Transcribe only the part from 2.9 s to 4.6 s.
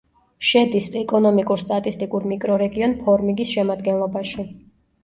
ფორმიგის შემადგენლობაში.